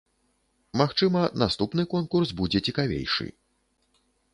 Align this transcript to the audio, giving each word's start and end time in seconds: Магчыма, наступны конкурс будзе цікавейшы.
Магчыма, 0.81 1.21
наступны 1.43 1.87
конкурс 1.95 2.29
будзе 2.43 2.59
цікавейшы. 2.69 3.33